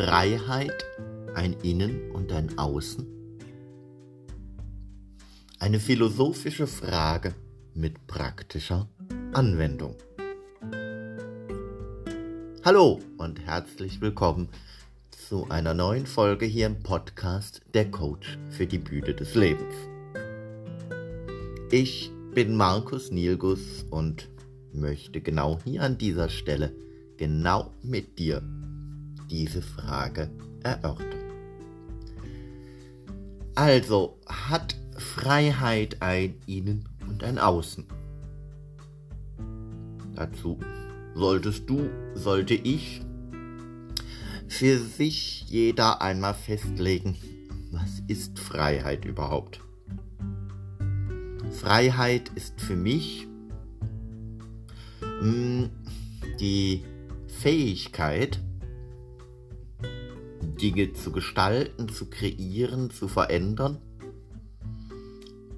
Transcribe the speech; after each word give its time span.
Freiheit 0.00 0.86
ein 1.34 1.54
Innen 1.62 2.10
und 2.12 2.32
ein 2.32 2.56
Außen? 2.56 3.06
Eine 5.58 5.78
philosophische 5.78 6.66
Frage 6.66 7.34
mit 7.74 8.06
praktischer 8.06 8.88
Anwendung. 9.34 9.96
Hallo 12.64 13.00
und 13.18 13.40
herzlich 13.44 14.00
willkommen 14.00 14.48
zu 15.10 15.50
einer 15.50 15.74
neuen 15.74 16.06
Folge 16.06 16.46
hier 16.46 16.64
im 16.64 16.82
Podcast 16.82 17.60
Der 17.74 17.90
Coach 17.90 18.38
für 18.48 18.66
die 18.66 18.78
Bühne 18.78 19.12
des 19.12 19.34
Lebens. 19.34 19.74
Ich 21.70 22.10
bin 22.34 22.56
Markus 22.56 23.10
Nielgus 23.10 23.84
und 23.90 24.30
möchte 24.72 25.20
genau 25.20 25.58
hier 25.62 25.82
an 25.82 25.98
dieser 25.98 26.30
Stelle 26.30 26.72
genau 27.18 27.74
mit 27.82 28.18
dir 28.18 28.42
diese 29.30 29.62
Frage 29.62 30.28
erörtern. 30.62 31.06
Also, 33.54 34.18
hat 34.26 34.76
Freiheit 34.96 36.00
ein 36.00 36.34
Innen 36.46 36.88
und 37.08 37.22
ein 37.24 37.38
Außen? 37.38 37.84
Dazu 40.14 40.58
solltest 41.14 41.68
du, 41.68 41.88
sollte 42.14 42.54
ich 42.54 43.02
für 44.48 44.78
sich 44.78 45.44
jeder 45.48 46.02
einmal 46.02 46.34
festlegen, 46.34 47.16
was 47.70 48.02
ist 48.08 48.38
Freiheit 48.38 49.04
überhaupt? 49.04 49.60
Freiheit 51.50 52.30
ist 52.34 52.60
für 52.60 52.76
mich 52.76 53.26
mh, 55.00 55.22
mm, 55.22 55.70
die 56.40 56.84
Fähigkeit, 57.28 58.40
Dinge 60.60 60.92
zu 60.92 61.12
gestalten, 61.12 61.88
zu 61.88 62.06
kreieren, 62.06 62.90
zu 62.90 63.08
verändern. 63.08 63.78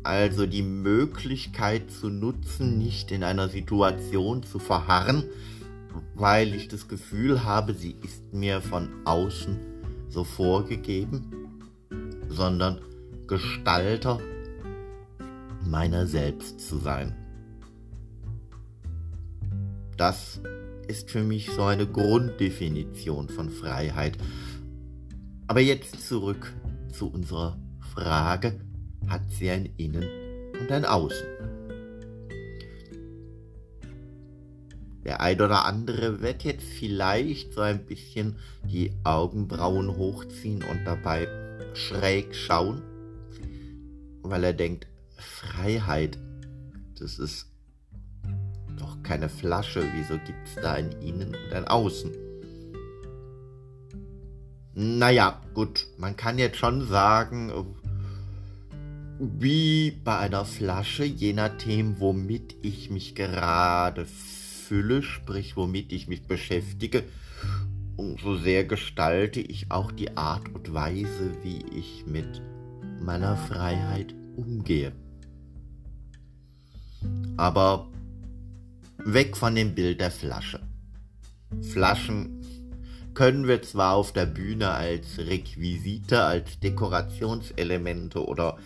Also 0.02 0.46
die 0.46 0.62
Möglichkeit 0.62 1.90
zu 1.90 2.08
nutzen, 2.08 2.78
nicht 2.78 3.12
in 3.12 3.22
einer 3.22 3.48
Situation 3.48 4.42
zu 4.42 4.58
verharren, 4.58 5.24
weil 6.14 6.54
ich 6.54 6.68
das 6.68 6.88
Gefühl 6.88 7.44
habe, 7.44 7.74
sie 7.74 7.96
ist 8.02 8.32
mir 8.32 8.60
von 8.60 8.88
außen 9.04 9.58
so 10.08 10.24
vorgegeben, 10.24 11.30
sondern 12.28 12.80
Gestalter 13.26 14.18
meiner 15.64 16.06
selbst 16.06 16.60
zu 16.60 16.78
sein. 16.78 17.14
Das 19.96 20.40
ist 20.88 21.10
für 21.10 21.22
mich 21.22 21.50
so 21.50 21.62
eine 21.62 21.86
Grunddefinition 21.86 23.28
von 23.28 23.50
Freiheit. 23.50 24.18
Aber 25.46 25.60
jetzt 25.60 26.06
zurück 26.06 26.52
zu 26.92 27.08
unserer 27.08 27.58
Frage, 27.94 28.60
hat 29.08 29.22
sie 29.30 29.50
ein 29.50 29.68
Innen 29.76 30.08
und 30.58 30.70
ein 30.70 30.84
Außen? 30.84 31.26
Der 35.04 35.20
ein 35.20 35.40
oder 35.40 35.64
andere 35.64 36.20
wird 36.22 36.44
jetzt 36.44 36.64
vielleicht 36.64 37.54
so 37.54 37.60
ein 37.60 37.84
bisschen 37.84 38.36
die 38.64 38.92
Augenbrauen 39.02 39.96
hochziehen 39.96 40.62
und 40.62 40.84
dabei 40.84 41.26
schräg 41.74 42.34
schauen, 42.34 42.82
weil 44.22 44.44
er 44.44 44.52
denkt, 44.52 44.86
Freiheit, 45.16 46.18
das 46.98 47.18
ist 47.18 47.50
doch 48.78 49.02
keine 49.02 49.28
Flasche, 49.28 49.84
wieso 49.96 50.14
gibt 50.24 50.46
es 50.46 50.54
da 50.62 50.74
ein 50.74 50.92
Innen 51.02 51.34
und 51.34 51.52
ein 51.52 51.66
Außen? 51.66 52.21
Naja, 54.74 55.40
gut, 55.52 55.86
man 55.98 56.16
kann 56.16 56.38
jetzt 56.38 56.56
schon 56.56 56.88
sagen, 56.88 57.52
wie 59.18 59.90
bei 59.90 60.18
einer 60.18 60.44
Flasche, 60.46 61.04
je 61.04 61.34
nachdem, 61.34 62.00
womit 62.00 62.56
ich 62.62 62.90
mich 62.90 63.14
gerade 63.14 64.06
fülle, 64.06 65.02
sprich 65.02 65.56
womit 65.56 65.92
ich 65.92 66.08
mich 66.08 66.26
beschäftige, 66.26 67.04
umso 67.96 68.36
sehr 68.36 68.64
gestalte 68.64 69.40
ich 69.40 69.70
auch 69.70 69.92
die 69.92 70.16
Art 70.16 70.48
und 70.54 70.72
Weise, 70.72 71.36
wie 71.42 71.62
ich 71.76 72.06
mit 72.06 72.40
meiner 73.00 73.36
Freiheit 73.36 74.14
umgehe. 74.36 74.92
Aber 77.36 77.88
weg 79.04 79.36
von 79.36 79.54
dem 79.54 79.74
Bild 79.74 80.00
der 80.00 80.10
Flasche. 80.10 80.60
Flaschen 81.60 82.41
können 83.14 83.46
wir 83.46 83.62
zwar 83.62 83.94
auf 83.94 84.12
der 84.12 84.26
Bühne 84.26 84.70
als 84.70 85.18
Requisite, 85.18 86.22
als 86.22 86.58
Dekorationselemente 86.60 88.24
oder 88.24 88.58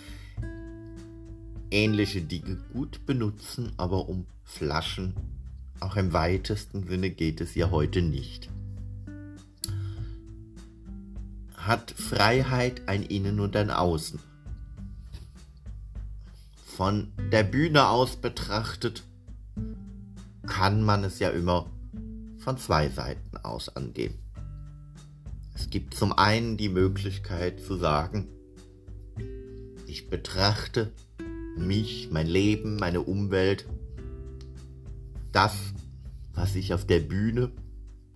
ähnliche 1.71 2.23
Dinge 2.23 2.59
gut 2.73 3.07
benutzen, 3.07 3.73
aber 3.77 4.09
um 4.09 4.27
Flaschen 4.45 5.15
auch 5.81 5.97
im 5.97 6.13
weitesten 6.13 6.87
Sinne 6.87 7.11
geht 7.11 7.41
es 7.41 7.55
ja 7.55 7.71
heute 7.71 8.01
nicht. 8.01 8.49
Hat 11.55 11.91
Freiheit 11.91 12.89
ein 12.89 13.03
Innen 13.03 13.41
und 13.41 13.57
ein 13.57 13.71
Außen? 13.71 14.21
Von 16.65 17.13
der 17.33 17.43
Bühne 17.43 17.89
aus 17.89 18.17
betrachtet 18.17 19.03
kann 20.47 20.83
man 20.83 21.05
es 21.05 21.19
ja 21.19 21.31
immer 21.31 21.67
von 22.39 22.57
zwei 22.59 22.89
Seiten 22.89 23.37
aus 23.39 23.75
angehen. 23.75 24.15
Es 25.59 25.71
gibt 25.71 25.95
zum 25.95 26.13
einen 26.13 26.59
die 26.59 26.69
Möglichkeit 26.69 27.63
zu 27.63 27.77
sagen, 27.77 28.29
ich 29.87 30.11
betrachte 30.11 30.93
mich, 31.57 32.11
mein 32.13 32.27
Leben, 32.27 32.77
meine 32.77 33.01
Umwelt, 33.01 33.67
das, 35.33 35.55
was 36.35 36.55
ich 36.57 36.75
auf 36.75 36.87
der 36.87 37.01
Bühne 37.01 37.53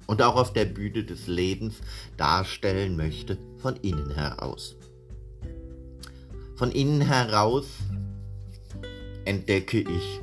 und 0.06 0.20
auch 0.20 0.36
auf 0.36 0.52
der 0.52 0.66
Bühne 0.66 1.02
des 1.02 1.28
Lebens 1.28 1.76
darstellen 2.18 2.94
möchte, 2.94 3.38
von 3.56 3.74
innen 3.76 4.10
heraus. 4.10 4.76
Von 6.56 6.70
innen 6.72 7.00
heraus 7.00 7.68
entdecke 9.24 9.80
ich 9.80 10.20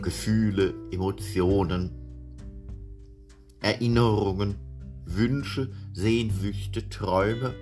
Gefühle, 0.00 0.74
Emotionen, 0.92 1.90
Erinnerungen, 3.60 4.54
Wünsche, 5.06 5.72
Sehnsüchte, 5.92 6.88
Träume, 6.88 7.54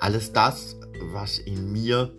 alles 0.00 0.32
das, 0.32 0.76
was 1.12 1.38
in 1.38 1.72
mir 1.72 2.12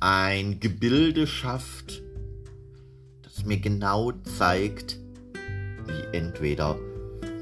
ein 0.00 0.60
Gebilde 0.60 1.26
schafft, 1.26 2.02
das 3.22 3.44
mir 3.44 3.58
genau 3.58 4.12
zeigt, 4.12 4.98
wie 5.86 6.16
entweder 6.16 6.78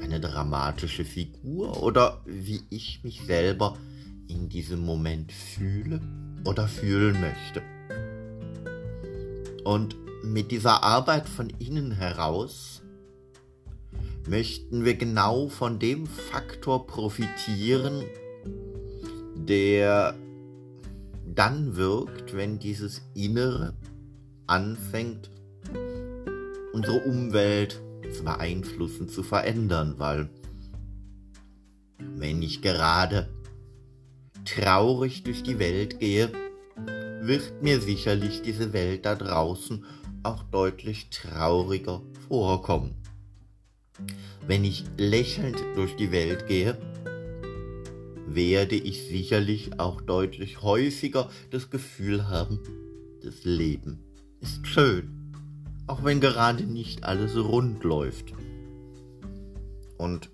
eine 0.01 0.19
dramatische 0.19 1.05
Figur 1.05 1.81
oder 1.81 2.21
wie 2.25 2.61
ich 2.69 3.03
mich 3.03 3.21
selber 3.25 3.77
in 4.27 4.49
diesem 4.49 4.81
Moment 4.81 5.31
fühle 5.31 6.01
oder 6.45 6.67
fühlen 6.67 7.19
möchte. 7.21 7.61
Und 9.63 9.95
mit 10.23 10.51
dieser 10.51 10.83
Arbeit 10.83 11.27
von 11.27 11.49
innen 11.59 11.91
heraus 11.91 12.81
möchten 14.27 14.85
wir 14.85 14.95
genau 14.95 15.49
von 15.49 15.79
dem 15.79 16.07
Faktor 16.07 16.87
profitieren, 16.87 18.03
der 19.35 20.15
dann 21.25 21.75
wirkt, 21.75 22.35
wenn 22.35 22.59
dieses 22.59 23.01
Innere 23.13 23.73
anfängt, 24.47 25.29
unsere 26.73 26.99
Umwelt 27.01 27.81
zu 28.11 28.23
beeinflussen, 28.23 29.09
zu 29.09 29.23
verändern, 29.23 29.95
weil 29.97 30.29
wenn 32.17 32.41
ich 32.41 32.61
gerade 32.61 33.29
traurig 34.45 35.23
durch 35.23 35.43
die 35.43 35.59
Welt 35.59 35.99
gehe, 35.99 36.31
wird 37.21 37.61
mir 37.61 37.81
sicherlich 37.81 38.41
diese 38.41 38.73
Welt 38.73 39.05
da 39.05 39.15
draußen 39.15 39.83
auch 40.23 40.43
deutlich 40.43 41.09
trauriger 41.09 42.01
vorkommen. 42.27 42.95
Wenn 44.47 44.63
ich 44.63 44.85
lächelnd 44.97 45.57
durch 45.75 45.95
die 45.95 46.11
Welt 46.11 46.47
gehe, 46.47 46.77
werde 48.27 48.75
ich 48.75 49.07
sicherlich 49.07 49.79
auch 49.79 50.01
deutlich 50.01 50.61
häufiger 50.61 51.29
das 51.51 51.69
Gefühl 51.69 52.27
haben, 52.27 52.59
das 53.23 53.43
Leben 53.43 54.03
ist 54.41 54.67
schön, 54.67 55.33
auch 55.87 56.03
wenn 56.03 56.19
gerade 56.19 56.63
nicht 56.63 57.03
alles 57.03 57.35
rund 57.35 57.83
läuft. 57.83 58.33
Und 59.97 60.29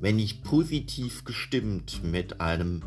wenn 0.00 0.18
ich 0.18 0.42
positiv 0.42 1.24
gestimmt 1.24 2.02
mit 2.02 2.40
einem 2.40 2.82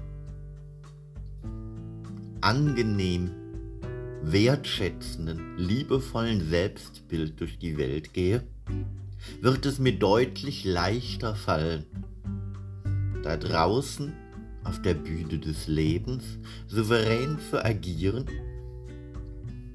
angenehm, 2.42 3.32
wertschätzenden, 4.22 5.56
liebevollen 5.58 6.50
Selbstbild 6.50 7.40
durch 7.40 7.58
die 7.58 7.78
Welt 7.78 8.12
gehe, 8.14 8.44
wird 9.42 9.66
es 9.66 9.80
mir 9.80 9.98
deutlich 9.98 10.64
leichter 10.64 11.36
fallen, 11.36 11.86
da 13.24 13.38
draußen 13.38 14.14
auf 14.64 14.82
der 14.82 14.96
Bühne 14.96 15.40
des 15.40 15.68
Lebens 15.68 16.24
souverän 16.68 17.38
zu 17.50 17.64
agieren 17.64 18.26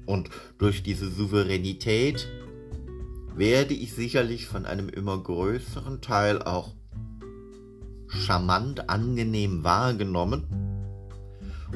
und 0.05 0.29
durch 0.57 0.83
diese 0.83 1.09
Souveränität 1.09 2.27
werde 3.35 3.73
ich 3.73 3.93
sicherlich 3.93 4.45
von 4.45 4.65
einem 4.65 4.89
immer 4.89 5.17
größeren 5.17 6.01
Teil 6.01 6.41
auch 6.41 6.75
charmant 8.07 8.89
angenehm 8.89 9.63
wahrgenommen. 9.63 10.47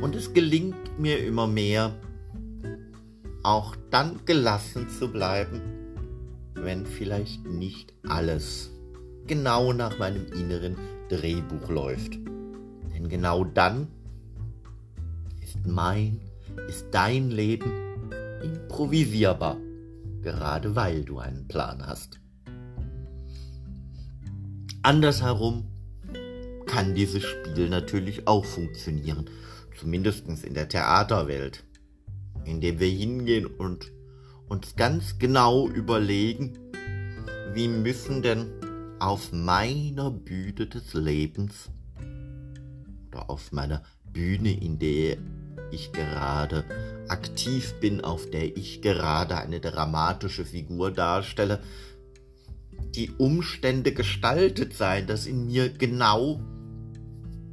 Und 0.02 0.16
es 0.16 0.34
gelingt 0.34 1.00
mir 1.00 1.26
immer 1.26 1.48
mehr, 1.48 1.96
auch 3.44 3.76
dann 3.90 4.20
gelassen 4.26 4.90
zu 4.90 5.08
bleiben, 5.08 5.62
wenn 6.66 6.86
vielleicht 6.86 7.46
nicht 7.46 7.94
alles 8.08 8.72
genau 9.28 9.72
nach 9.72 9.98
meinem 10.00 10.26
inneren 10.34 10.76
Drehbuch 11.10 11.70
läuft. 11.70 12.16
Denn 12.94 13.08
genau 13.08 13.44
dann 13.44 13.88
ist 15.42 15.66
mein, 15.66 16.20
ist 16.68 16.88
dein 16.92 17.30
Leben 17.30 17.72
improvisierbar, 18.44 19.58
gerade 20.22 20.76
weil 20.76 21.04
du 21.06 21.20
einen 21.20 21.48
Plan 21.48 21.86
hast. 21.86 22.20
Andersherum 24.82 25.66
kann 26.66 26.94
dieses 26.94 27.24
Spiel 27.24 27.70
natürlich 27.70 28.28
auch 28.28 28.46
funktionieren, 28.46 29.26
zumindest 29.80 30.28
in 30.44 30.54
der 30.54 30.68
Theaterwelt, 30.68 31.64
indem 32.44 32.80
wir 32.80 32.90
hingehen 32.90 33.46
und 33.46 33.92
uns 34.48 34.76
ganz 34.76 35.18
genau 35.18 35.68
überlegen, 35.68 36.54
wie 37.54 37.68
müssen 37.68 38.22
denn 38.22 38.48
auf 39.00 39.32
meiner 39.32 40.12
Bühne 40.12 40.68
des 40.68 40.94
Lebens 40.94 41.70
oder 43.08 43.30
auf 43.30 43.52
meiner 43.52 43.84
Bühne, 44.12 44.54
in 44.60 44.80
der 44.80 45.18
ich 45.72 45.92
gerade 45.92 46.64
aktiv 47.08 47.74
bin, 47.80 48.02
auf 48.02 48.30
der 48.30 48.56
ich 48.58 48.82
gerade 48.82 49.38
eine 49.38 49.60
dramatische 49.60 50.46
Figur 50.46 50.92
darstelle, 50.92 51.62
die 52.96 53.12
Umstände 53.12 53.94
gestaltet 53.94 54.74
sein, 54.74 55.08
dass 55.08 55.26
in 55.26 55.48
mir 55.48 55.70
genau 55.70 56.40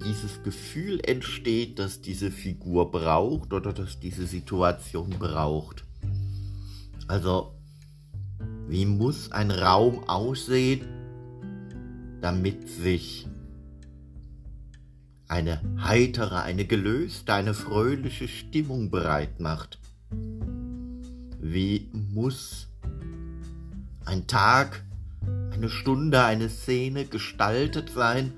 dieses 0.05 0.43
Gefühl 0.43 1.01
entsteht, 1.05 1.79
dass 1.79 2.01
diese 2.01 2.31
Figur 2.31 2.91
braucht 2.91 3.53
oder 3.53 3.73
dass 3.73 4.01
diese 4.01 4.27
Situation 4.27 5.11
braucht. 5.11 5.85
Also, 7.13 7.53
wie 8.69 8.87
muss 8.87 9.33
ein 9.33 9.51
Raum 9.51 10.09
aussehen, 10.09 10.81
damit 12.23 12.71
sich 12.71 13.29
eine 15.29 15.61
heitere, 15.85 16.41
eine 16.41 16.65
gelöste, 16.65 17.35
eine 17.35 17.53
fröhliche 17.53 18.29
Stimmung 18.29 18.91
bereit 18.91 19.41
macht. 19.41 19.79
Wie 21.39 21.91
muss 21.93 22.69
ein 24.07 24.27
Tag, 24.27 24.83
eine 25.53 25.69
Stunde, 25.69 26.25
eine 26.25 26.49
Szene 26.49 27.05
gestaltet 27.05 27.91
sein, 27.91 28.33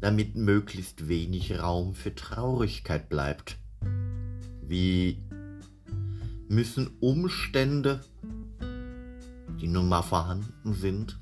damit 0.00 0.34
möglichst 0.34 1.06
wenig 1.06 1.60
Raum 1.60 1.94
für 1.94 2.16
Traurigkeit 2.16 3.08
bleibt? 3.08 3.58
Wie 4.66 5.29
müssen 6.50 6.90
Umstände, 6.98 8.00
die 9.60 9.68
nun 9.68 9.88
mal 9.88 10.02
vorhanden 10.02 10.74
sind, 10.74 11.16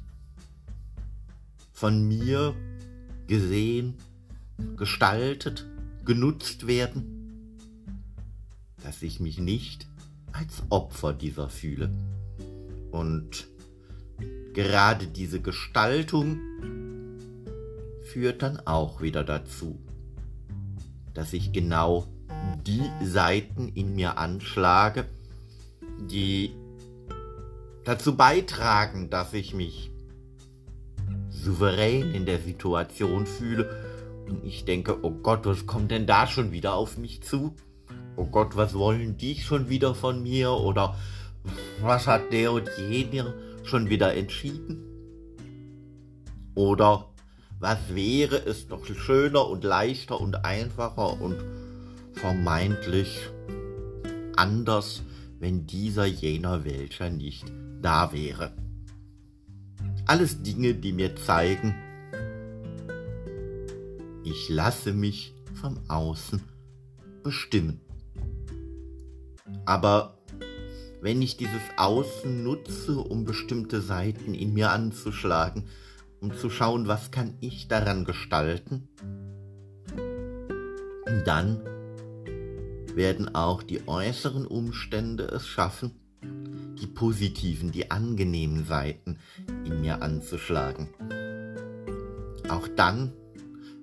von 1.70 2.08
mir 2.08 2.54
gesehen, 3.26 3.94
gestaltet, 4.76 5.66
genutzt 6.06 6.66
werden, 6.66 7.58
dass 8.82 9.02
ich 9.02 9.20
mich 9.20 9.38
nicht 9.38 9.86
als 10.32 10.62
Opfer 10.70 11.12
dieser 11.12 11.50
fühle. 11.50 11.90
Und 12.90 13.48
gerade 14.54 15.08
diese 15.08 15.42
Gestaltung 15.42 16.40
führt 18.02 18.40
dann 18.40 18.60
auch 18.60 19.02
wieder 19.02 19.24
dazu, 19.24 19.78
dass 21.12 21.34
ich 21.34 21.52
genau 21.52 22.08
die 22.66 22.82
Seiten 23.04 23.68
in 23.68 23.94
mir 23.94 24.16
anschlage, 24.16 25.06
die 26.08 26.54
dazu 27.84 28.16
beitragen, 28.16 29.10
dass 29.10 29.32
ich 29.32 29.54
mich 29.54 29.90
souverän 31.30 32.12
in 32.14 32.26
der 32.26 32.38
Situation 32.38 33.26
fühle 33.26 33.70
und 34.28 34.44
ich 34.44 34.64
denke, 34.64 34.98
oh 35.02 35.10
Gott, 35.10 35.46
was 35.46 35.66
kommt 35.66 35.90
denn 35.90 36.06
da 36.06 36.26
schon 36.26 36.52
wieder 36.52 36.74
auf 36.74 36.98
mich 36.98 37.22
zu? 37.22 37.54
Oh 38.16 38.26
Gott, 38.26 38.56
was 38.56 38.74
wollen 38.74 39.16
die 39.16 39.36
schon 39.36 39.68
wieder 39.68 39.94
von 39.94 40.22
mir? 40.22 40.50
Oder 40.50 40.96
was 41.80 42.06
hat 42.06 42.32
der 42.32 42.52
und 42.52 42.68
jener 42.90 43.32
schon 43.62 43.88
wieder 43.88 44.14
entschieden? 44.14 44.84
Oder 46.54 47.08
was 47.60 47.78
wäre 47.94 48.36
es 48.36 48.68
doch 48.68 48.84
schöner 48.84 49.48
und 49.48 49.64
leichter 49.64 50.20
und 50.20 50.44
einfacher 50.44 51.20
und 51.20 51.36
vermeintlich 52.12 53.30
anders, 54.36 55.02
wenn 55.38 55.66
dieser 55.66 56.06
jener 56.06 56.64
welcher 56.64 57.10
nicht 57.10 57.52
da 57.80 58.12
wäre? 58.12 58.52
Alles 60.06 60.42
Dinge, 60.42 60.74
die 60.74 60.92
mir 60.92 61.16
zeigen, 61.16 61.74
ich 64.24 64.48
lasse 64.48 64.92
mich 64.92 65.34
vom 65.54 65.78
Außen 65.88 66.42
bestimmen. 67.22 67.80
Aber 69.64 70.18
wenn 71.00 71.22
ich 71.22 71.36
dieses 71.36 71.62
Außen 71.76 72.42
nutze, 72.42 72.98
um 72.98 73.24
bestimmte 73.24 73.80
Seiten 73.80 74.34
in 74.34 74.54
mir 74.54 74.70
anzuschlagen, 74.70 75.64
um 76.20 76.34
zu 76.34 76.50
schauen, 76.50 76.88
was 76.88 77.10
kann 77.10 77.34
ich 77.40 77.68
daran 77.68 78.04
gestalten, 78.04 78.88
dann 81.24 81.60
werden 82.98 83.32
auch 83.32 83.62
die 83.62 83.86
äußeren 83.86 84.44
Umstände 84.44 85.22
es 85.26 85.46
schaffen, 85.46 85.92
die 86.80 86.88
positiven, 86.88 87.70
die 87.70 87.92
angenehmen 87.92 88.66
Seiten 88.66 89.18
in 89.64 89.80
mir 89.80 90.02
anzuschlagen. 90.02 90.88
Auch 92.48 92.66
dann 92.66 93.12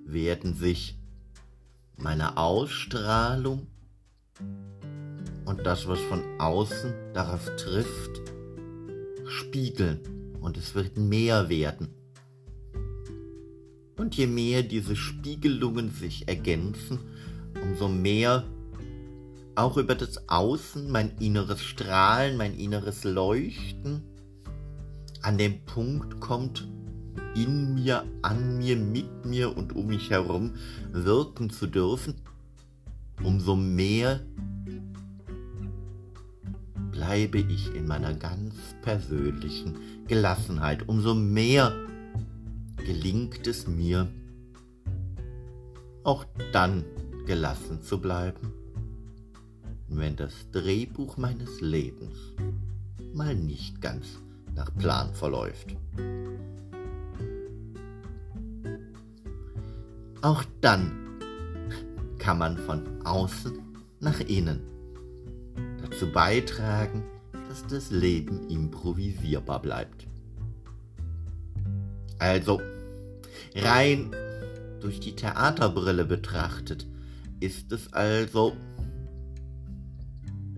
werden 0.04 0.54
sich 0.54 0.98
meine 1.96 2.36
Ausstrahlung 2.36 3.68
und 5.46 5.64
das, 5.64 5.88
was 5.88 5.98
von 6.00 6.22
außen 6.38 6.92
darauf 7.14 7.56
trifft, 7.56 8.20
spiegeln 9.24 10.00
und 10.42 10.58
es 10.58 10.74
wird 10.74 10.98
mehr 10.98 11.48
werden. 11.48 11.88
Und 13.96 14.14
je 14.14 14.26
mehr 14.26 14.62
diese 14.62 14.94
Spiegelungen 14.94 15.90
sich 15.90 16.28
ergänzen, 16.28 16.98
umso 17.62 17.88
mehr 17.88 18.44
auch 19.56 19.78
über 19.78 19.94
das 19.94 20.28
Außen, 20.28 20.90
mein 20.90 21.16
inneres 21.18 21.62
Strahlen, 21.62 22.36
mein 22.36 22.54
inneres 22.54 23.04
Leuchten 23.04 24.02
an 25.22 25.38
den 25.38 25.64
Punkt 25.64 26.20
kommt, 26.20 26.68
in 27.34 27.74
mir, 27.74 28.04
an 28.22 28.58
mir, 28.58 28.76
mit 28.76 29.24
mir 29.24 29.56
und 29.56 29.74
um 29.74 29.86
mich 29.86 30.10
herum 30.10 30.52
wirken 30.92 31.50
zu 31.50 31.66
dürfen, 31.66 32.14
umso 33.22 33.56
mehr 33.56 34.20
bleibe 36.92 37.38
ich 37.38 37.74
in 37.74 37.86
meiner 37.86 38.14
ganz 38.14 38.54
persönlichen 38.82 39.76
Gelassenheit, 40.06 40.88
umso 40.88 41.14
mehr 41.14 41.74
gelingt 42.76 43.46
es 43.46 43.66
mir, 43.66 44.06
auch 46.04 46.24
dann 46.52 46.84
gelassen 47.26 47.82
zu 47.82 48.00
bleiben 48.00 48.52
wenn 49.88 50.16
das 50.16 50.50
Drehbuch 50.52 51.16
meines 51.16 51.60
Lebens 51.60 52.16
mal 53.14 53.34
nicht 53.34 53.80
ganz 53.80 54.20
nach 54.54 54.74
Plan 54.76 55.14
verläuft. 55.14 55.76
Auch 60.22 60.44
dann 60.60 60.92
kann 62.18 62.38
man 62.38 62.56
von 62.58 62.82
außen 63.04 63.52
nach 64.00 64.20
innen 64.20 64.60
dazu 65.82 66.10
beitragen, 66.10 67.04
dass 67.48 67.66
das 67.66 67.90
Leben 67.90 68.48
improvisierbar 68.48 69.62
bleibt. 69.62 70.06
Also, 72.18 72.60
rein 73.54 74.10
durch 74.80 75.00
die 75.00 75.14
Theaterbrille 75.14 76.04
betrachtet, 76.04 76.86
ist 77.40 77.70
es 77.72 77.92
also 77.92 78.56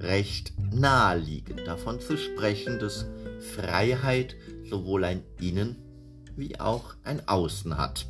recht 0.00 0.52
naheliegend 0.72 1.66
davon 1.66 2.00
zu 2.00 2.16
sprechen, 2.16 2.78
dass 2.78 3.06
Freiheit 3.54 4.36
sowohl 4.68 5.04
ein 5.04 5.22
Innen 5.40 5.76
wie 6.36 6.58
auch 6.60 6.94
ein 7.04 7.26
Außen 7.26 7.76
hat. 7.76 8.06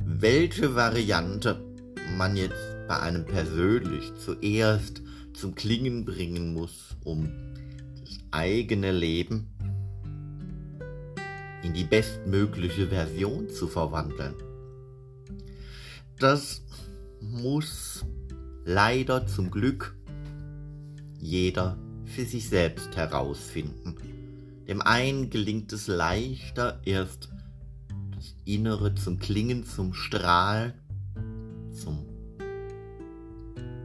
Welche 0.00 0.74
Variante 0.74 1.62
man 2.16 2.36
jetzt 2.36 2.76
bei 2.88 2.98
einem 2.98 3.24
persönlich 3.24 4.12
zuerst 4.24 5.02
zum 5.34 5.54
Klingen 5.54 6.04
bringen 6.04 6.54
muss, 6.54 6.96
um 7.04 7.30
das 8.00 8.18
eigene 8.30 8.90
Leben 8.90 9.48
in 11.62 11.74
die 11.74 11.84
bestmögliche 11.84 12.88
Version 12.88 13.48
zu 13.50 13.68
verwandeln. 13.68 14.34
Das 16.18 16.62
muss 17.20 18.04
leider 18.68 19.26
zum 19.26 19.50
Glück 19.50 19.96
jeder 21.18 21.78
für 22.04 22.26
sich 22.26 22.50
selbst 22.50 22.94
herausfinden. 22.96 23.96
Dem 24.68 24.82
einen 24.82 25.30
gelingt 25.30 25.72
es 25.72 25.86
leichter, 25.86 26.78
erst 26.84 27.30
das 28.14 28.34
Innere 28.44 28.94
zum 28.94 29.18
Klingen, 29.18 29.64
zum 29.64 29.94
Strahlen, 29.94 30.74
zum 31.72 32.04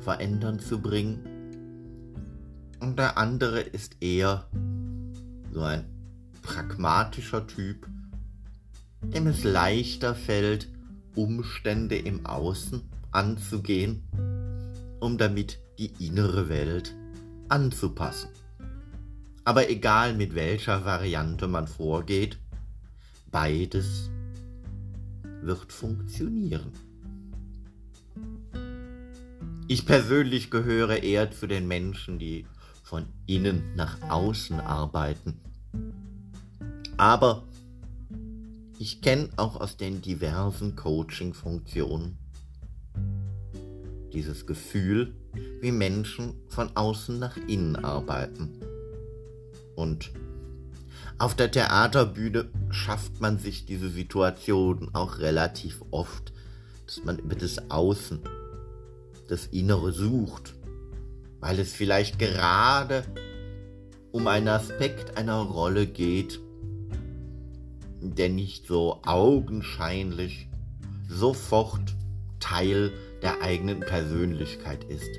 Verändern 0.01 0.59
zu 0.59 0.81
bringen. 0.81 1.21
Und 2.81 2.99
der 2.99 3.17
andere 3.17 3.61
ist 3.61 3.95
eher 4.01 4.49
so 5.53 5.61
ein 5.61 5.85
pragmatischer 6.41 7.47
Typ, 7.47 7.87
dem 9.01 9.27
es 9.27 9.45
leichter 9.45 10.13
fällt, 10.13 10.67
Umstände 11.15 11.95
im 11.95 12.25
Außen 12.25 12.81
anzugehen, 13.11 14.03
um 15.03 15.17
damit 15.17 15.59
die 15.77 15.91
innere 15.99 16.47
Welt 16.47 16.95
anzupassen. 17.49 18.29
Aber 19.43 19.69
egal 19.69 20.15
mit 20.15 20.33
welcher 20.33 20.85
Variante 20.85 21.49
man 21.49 21.67
vorgeht, 21.67 22.39
beides 23.29 24.09
wird 25.41 25.73
funktionieren. 25.73 26.71
Ich 29.67 29.85
persönlich 29.85 30.49
gehöre 30.49 31.03
eher 31.03 31.31
zu 31.31 31.47
den 31.47 31.67
Menschen, 31.67 32.17
die 32.17 32.45
von 32.81 33.05
innen 33.25 33.75
nach 33.75 34.01
außen 34.09 34.61
arbeiten. 34.61 35.41
Aber 36.95 37.43
ich 38.79 39.01
kenne 39.01 39.27
auch 39.35 39.59
aus 39.59 39.75
den 39.75 40.01
diversen 40.01 40.77
Coaching-Funktionen 40.77 42.22
dieses 44.13 44.45
Gefühl, 44.45 45.13
wie 45.61 45.71
Menschen 45.71 46.35
von 46.47 46.75
außen 46.75 47.19
nach 47.19 47.37
innen 47.47 47.75
arbeiten. 47.75 48.59
Und 49.75 50.11
auf 51.17 51.35
der 51.35 51.51
Theaterbühne 51.51 52.49
schafft 52.69 53.19
man 53.21 53.37
sich 53.39 53.65
diese 53.65 53.89
Situation 53.89 54.89
auch 54.93 55.19
relativ 55.19 55.81
oft, 55.91 56.33
dass 56.85 57.03
man 57.03 57.19
über 57.19 57.35
das 57.35 57.69
Außen, 57.71 58.19
das 59.27 59.47
Innere 59.47 59.91
sucht, 59.91 60.53
weil 61.39 61.59
es 61.59 61.73
vielleicht 61.73 62.19
gerade 62.19 63.03
um 64.11 64.27
einen 64.27 64.47
Aspekt 64.47 65.17
einer 65.17 65.39
Rolle 65.41 65.87
geht, 65.87 66.39
der 68.01 68.29
nicht 68.29 68.67
so 68.67 68.99
augenscheinlich 69.05 70.49
sofort 71.07 71.95
Teil 72.39 72.91
der 73.23 73.41
eigenen 73.41 73.79
Persönlichkeit 73.79 74.83
ist. 74.83 75.09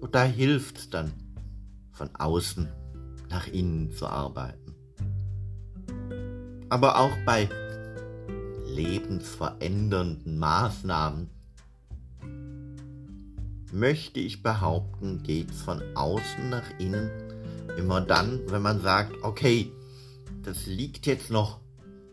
Und 0.00 0.14
da 0.14 0.24
hilft 0.24 0.78
es 0.78 0.90
dann, 0.90 1.12
von 1.92 2.08
außen 2.16 2.68
nach 3.30 3.46
innen 3.46 3.92
zu 3.92 4.06
arbeiten. 4.06 4.74
Aber 6.70 6.98
auch 6.98 7.16
bei 7.24 7.48
lebensverändernden 8.66 10.38
Maßnahmen 10.38 11.30
möchte 13.72 14.20
ich 14.20 14.42
behaupten, 14.42 15.22
geht 15.22 15.50
es 15.50 15.60
von 15.60 15.82
außen 15.94 16.48
nach 16.48 16.78
innen 16.78 17.10
immer 17.76 18.00
dann, 18.00 18.40
wenn 18.48 18.62
man 18.62 18.80
sagt, 18.80 19.12
okay, 19.22 19.70
das 20.42 20.66
liegt 20.66 21.06
jetzt 21.06 21.30
noch 21.30 21.60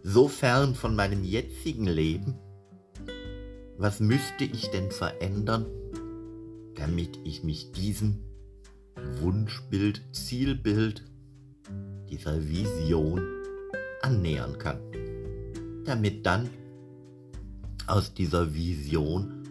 so 0.04 0.28
fern 0.28 0.76
von 0.76 0.96
meinem 0.96 1.24
jetzigen 1.24 1.88
Leben. 1.88 2.36
Was 3.78 4.00
müsste 4.00 4.46
ich 4.46 4.70
denn 4.70 4.90
verändern, 4.90 5.66
damit 6.76 7.20
ich 7.26 7.44
mich 7.44 7.74
diesem 7.74 8.20
Wunschbild, 9.20 10.02
Zielbild, 10.14 11.04
dieser 12.10 12.48
Vision 12.48 13.22
annähern 14.02 14.58
kann? 14.58 14.80
Damit 15.84 16.26
dann 16.26 16.50
aus 17.86 18.14
dieser 18.14 18.54
Vision 18.54 19.44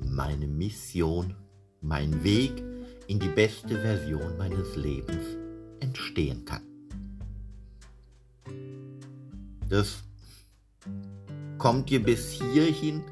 meine 0.00 0.46
Mission, 0.46 1.34
mein 1.80 2.22
Weg 2.22 2.62
in 3.06 3.18
die 3.18 3.28
beste 3.28 3.80
Version 3.80 4.36
meines 4.36 4.76
Lebens 4.76 5.24
entstehen 5.80 6.44
kann. 6.44 6.62
Das 9.68 10.02
kommt 11.56 11.88
dir 11.88 12.02
bis 12.02 12.32
hierhin 12.32 13.02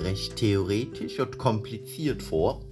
recht 0.00 0.36
theoretisch 0.36 1.18
und 1.20 1.38
kompliziert 1.38 2.22
vor. 2.22 2.64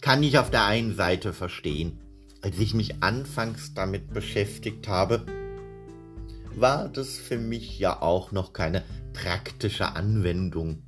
Kann 0.00 0.22
ich 0.22 0.38
auf 0.38 0.50
der 0.50 0.64
einen 0.64 0.94
Seite 0.94 1.32
verstehen. 1.32 2.00
Als 2.40 2.58
ich 2.58 2.74
mich 2.74 3.02
anfangs 3.02 3.74
damit 3.74 4.12
beschäftigt 4.12 4.88
habe, 4.88 5.22
war 6.54 6.88
das 6.88 7.16
für 7.16 7.38
mich 7.38 7.78
ja 7.78 8.00
auch 8.00 8.32
noch 8.32 8.52
keine 8.52 8.84
praktische 9.12 9.94
Anwendung, 9.94 10.82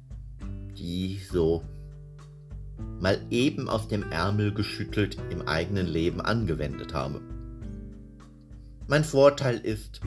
die 0.77 1.15
ich 1.15 1.29
so 1.29 1.63
mal 3.01 3.21
eben 3.31 3.69
aus 3.69 3.89
dem 3.89 4.11
Ärmel 4.11 4.53
geschüttelt 4.53 5.17
im 5.31 5.43
eigenen 5.43 5.87
Leben 5.87 6.21
angewendet 6.21 6.95
habe. 6.95 7.21
Mein 8.87 9.05
Vorteil 9.05 9.59
ist, 9.59 10.01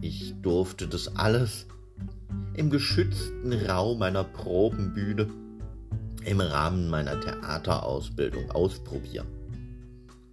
ich 0.00 0.34
durfte 0.42 0.88
das 0.88 1.16
alles 1.16 1.66
im 2.54 2.70
geschützten 2.70 3.52
Raum 3.52 3.98
meiner 3.98 4.24
Probenbühne 4.24 5.28
im 6.24 6.40
Rahmen 6.40 6.90
meiner 6.90 7.18
Theaterausbildung 7.20 8.50
ausprobieren 8.50 9.26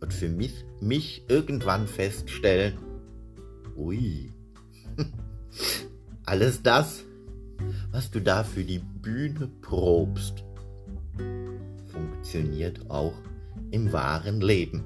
und 0.01 0.13
für 0.13 0.29
mich, 0.29 0.65
mich 0.81 1.23
irgendwann 1.27 1.87
feststellen, 1.87 2.77
ui, 3.75 4.31
alles 6.25 6.61
das, 6.61 7.03
was 7.91 8.11
du 8.11 8.21
da 8.21 8.43
für 8.43 8.63
die 8.63 8.79
Bühne 8.79 9.49
probst, 9.61 10.43
funktioniert 11.87 12.89
auch 12.89 13.13
im 13.71 13.91
wahren 13.93 14.41
Leben 14.41 14.83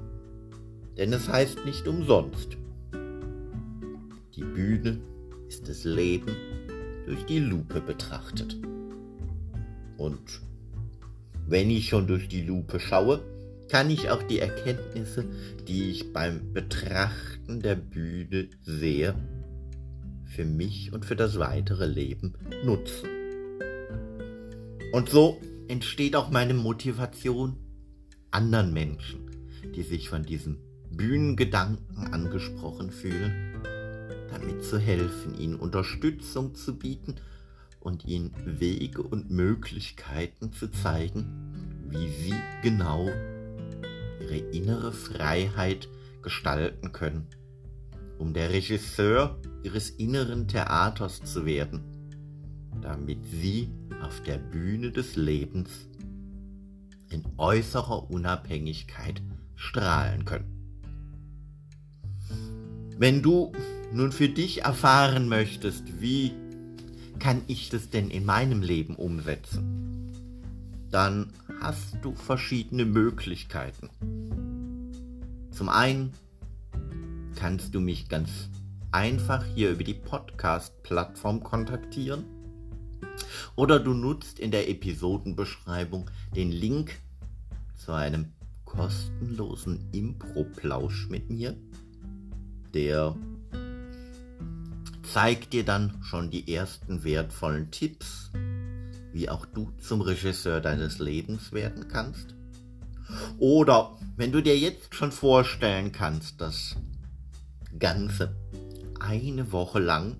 denn 0.96 1.12
es 1.12 1.28
heißt 1.28 1.64
nicht 1.64 1.86
umsonst. 1.88 2.56
Die 4.34 4.44
Bühne 4.44 5.00
ist 5.48 5.68
das 5.68 5.84
Leben 5.84 6.36
durch 7.06 7.24
die 7.26 7.38
Lupe 7.38 7.80
betrachtet. 7.80 8.56
Und 9.96 10.40
wenn 11.46 11.70
ich 11.70 11.88
schon 11.88 12.06
durch 12.06 12.28
die 12.28 12.42
Lupe 12.42 12.80
schaue, 12.80 13.22
kann 13.68 13.90
ich 13.90 14.10
auch 14.10 14.22
die 14.22 14.38
Erkenntnisse, 14.38 15.24
die 15.66 15.90
ich 15.90 16.12
beim 16.12 16.52
Betrachten 16.52 17.60
der 17.60 17.74
Bühne 17.74 18.48
sehe, 18.62 19.14
für 20.26 20.44
mich 20.44 20.92
und 20.92 21.04
für 21.04 21.16
das 21.16 21.38
weitere 21.38 21.86
Leben 21.86 22.34
nutzen. 22.64 23.08
Und 24.92 25.08
so 25.08 25.40
entsteht 25.68 26.16
auch 26.16 26.30
meine 26.30 26.54
Motivation, 26.54 27.56
anderen 28.30 28.72
Menschen, 28.72 29.30
die 29.74 29.82
sich 29.82 30.08
von 30.08 30.22
diesem 30.22 30.58
Bühnengedanken 30.90 32.12
angesprochen 32.12 32.90
fühlen, 32.90 33.51
damit 34.32 34.64
zu 34.64 34.78
helfen, 34.78 35.38
ihnen 35.38 35.56
Unterstützung 35.56 36.54
zu 36.54 36.78
bieten 36.78 37.16
und 37.80 38.04
ihnen 38.04 38.32
Wege 38.44 39.02
und 39.02 39.30
Möglichkeiten 39.30 40.52
zu 40.52 40.70
zeigen, 40.70 41.84
wie 41.88 42.08
sie 42.08 42.34
genau 42.62 43.08
ihre 44.20 44.36
innere 44.36 44.92
Freiheit 44.92 45.88
gestalten 46.22 46.92
können, 46.92 47.26
um 48.18 48.32
der 48.32 48.50
Regisseur 48.50 49.38
ihres 49.62 49.90
inneren 49.90 50.48
Theaters 50.48 51.22
zu 51.24 51.44
werden, 51.44 51.82
damit 52.80 53.24
sie 53.26 53.68
auf 54.02 54.22
der 54.22 54.38
Bühne 54.38 54.90
des 54.90 55.16
Lebens 55.16 55.70
in 57.10 57.24
äußerer 57.36 58.10
Unabhängigkeit 58.10 59.22
strahlen 59.56 60.24
können. 60.24 60.62
Wenn 62.98 63.20
du 63.22 63.52
nun 63.92 64.12
für 64.12 64.28
dich 64.28 64.62
erfahren 64.62 65.28
möchtest, 65.28 66.00
wie 66.00 66.32
kann 67.18 67.42
ich 67.46 67.68
das 67.68 67.90
denn 67.90 68.10
in 68.10 68.24
meinem 68.24 68.62
Leben 68.62 68.96
umsetzen, 68.96 70.12
dann 70.90 71.32
hast 71.60 71.98
du 72.02 72.14
verschiedene 72.14 72.84
Möglichkeiten. 72.84 73.90
Zum 75.50 75.68
einen 75.68 76.12
kannst 77.36 77.74
du 77.74 77.80
mich 77.80 78.08
ganz 78.08 78.50
einfach 78.90 79.44
hier 79.54 79.70
über 79.70 79.84
die 79.84 79.94
Podcast-Plattform 79.94 81.42
kontaktieren. 81.42 82.24
Oder 83.56 83.78
du 83.78 83.94
nutzt 83.94 84.38
in 84.38 84.50
der 84.50 84.68
Episodenbeschreibung 84.68 86.10
den 86.34 86.50
Link 86.50 86.98
zu 87.76 87.92
einem 87.92 88.32
kostenlosen 88.64 89.88
Impro-Plausch 89.92 91.08
mit 91.08 91.30
mir. 91.30 91.56
Der 92.74 93.14
zeigt 95.12 95.52
dir 95.52 95.62
dann 95.62 95.98
schon 96.02 96.30
die 96.30 96.54
ersten 96.54 97.04
wertvollen 97.04 97.70
Tipps, 97.70 98.30
wie 99.12 99.28
auch 99.28 99.44
du 99.44 99.70
zum 99.78 100.00
Regisseur 100.00 100.60
deines 100.60 101.00
Lebens 101.00 101.52
werden 101.52 101.86
kannst. 101.88 102.34
Oder 103.38 103.98
wenn 104.16 104.32
du 104.32 104.42
dir 104.42 104.58
jetzt 104.58 104.94
schon 104.94 105.12
vorstellen 105.12 105.92
kannst, 105.92 106.40
das 106.40 106.76
Ganze 107.78 108.34
eine 109.00 109.52
Woche 109.52 109.80
lang 109.80 110.16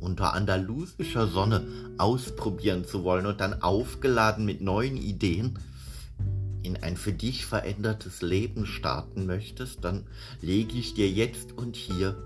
unter 0.00 0.34
andalusischer 0.34 1.28
Sonne 1.28 1.64
ausprobieren 1.98 2.84
zu 2.84 3.04
wollen 3.04 3.26
und 3.26 3.40
dann 3.40 3.62
aufgeladen 3.62 4.44
mit 4.44 4.60
neuen 4.60 4.96
Ideen 4.96 5.56
in 6.64 6.76
ein 6.82 6.96
für 6.96 7.12
dich 7.12 7.46
verändertes 7.46 8.22
Leben 8.22 8.66
starten 8.66 9.26
möchtest, 9.26 9.84
dann 9.84 10.08
lege 10.40 10.76
ich 10.76 10.94
dir 10.94 11.08
jetzt 11.08 11.52
und 11.52 11.76
hier 11.76 12.16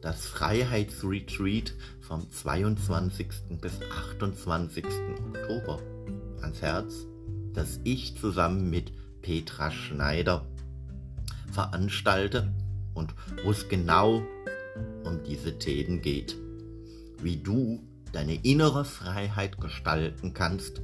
das 0.00 0.26
Freiheitsretreat 0.26 1.74
vom 2.00 2.30
22. 2.30 3.28
bis 3.60 3.80
28. 3.90 4.84
Oktober 5.34 5.80
ans 6.40 6.62
Herz, 6.62 7.06
das 7.52 7.80
ich 7.84 8.16
zusammen 8.16 8.70
mit 8.70 8.92
Petra 9.22 9.70
Schneider 9.70 10.46
veranstalte 11.50 12.54
und 12.94 13.14
wo 13.44 13.50
es 13.50 13.68
genau 13.68 14.22
um 15.04 15.22
diese 15.24 15.58
Themen 15.58 16.00
geht. 16.00 16.36
Wie 17.20 17.36
du 17.36 17.82
deine 18.12 18.36
innere 18.44 18.84
Freiheit 18.84 19.60
gestalten 19.60 20.34
kannst, 20.34 20.80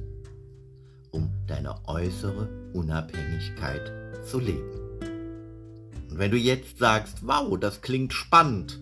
um 1.11 1.31
deine 1.47 1.87
äußere 1.87 2.49
Unabhängigkeit 2.73 3.91
zu 4.25 4.39
leben. 4.39 4.71
Und 6.09 6.19
wenn 6.19 6.31
du 6.31 6.37
jetzt 6.37 6.77
sagst, 6.77 7.25
wow, 7.25 7.57
das 7.57 7.81
klingt 7.81 8.13
spannend, 8.13 8.81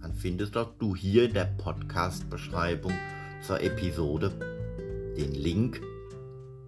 dann 0.00 0.14
findest 0.14 0.56
auch 0.56 0.72
du 0.78 0.96
hier 0.96 1.24
in 1.24 1.34
der 1.34 1.44
Podcast-Beschreibung 1.44 2.92
zur 3.42 3.60
Episode 3.60 4.32
den 5.16 5.34
Link, 5.34 5.80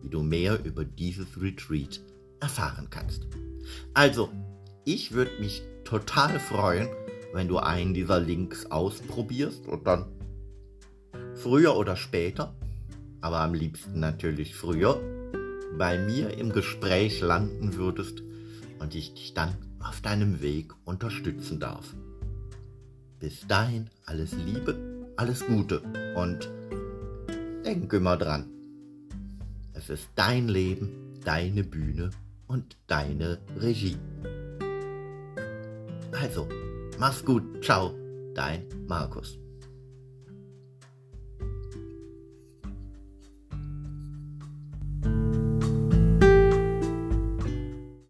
wie 0.03 0.09
du 0.09 0.23
mehr 0.23 0.65
über 0.65 0.85
dieses 0.85 1.41
Retreat 1.41 2.01
erfahren 2.41 2.89
kannst. 2.91 3.27
Also, 3.95 4.31
ich 4.85 5.13
würde 5.13 5.39
mich 5.41 5.63
total 5.85 6.39
freuen, 6.41 6.89
wenn 7.33 7.49
du 7.49 7.59
einen 7.59 7.95
dieser 7.95 8.21
Links 8.21 8.67
ausprobierst 8.67 9.67
und 9.67 9.87
dann 9.87 10.07
früher 11.35 11.77
oder 11.77 11.97
später, 11.97 12.55
aber 13.21 13.41
am 13.41 13.55
liebsten 13.55 14.01
natürlich 14.01 14.55
früher, 14.55 15.01
bei 15.79 15.99
mir 15.99 16.37
im 16.37 16.53
Gespräch 16.53 17.21
landen 17.21 17.77
würdest 17.77 18.23
und 18.79 18.95
ich 18.95 19.15
dich 19.15 19.33
dann 19.33 19.57
auf 19.81 20.01
deinem 20.01 20.43
Weg 20.43 20.73
unterstützen 20.85 21.61
darf. 21.61 21.95
Bis 23.23 23.47
dahin 23.47 23.89
alles 24.07 24.33
Liebe, 24.33 24.75
alles 25.17 25.47
Gute 25.47 25.81
und 26.17 26.51
denk 27.65 27.93
immer 27.93 28.17
dran. 28.17 28.51
Es 29.75 29.91
ist 29.91 30.09
dein 30.17 30.49
Leben, 30.49 31.21
deine 31.25 31.63
Bühne 31.63 32.11
und 32.49 32.77
deine 32.89 33.39
Regie. 33.57 33.97
Also, 36.11 36.49
mach's 36.99 37.25
gut, 37.25 37.65
ciao, 37.65 37.95
dein 38.35 38.67
Markus. 38.89 39.39